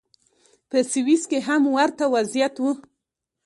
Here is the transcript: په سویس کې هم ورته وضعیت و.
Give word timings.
په 0.69 0.77
سویس 0.91 1.23
کې 1.29 1.39
هم 1.47 1.61
ورته 1.75 2.03
وضعیت 2.15 2.55
و. 2.59 2.63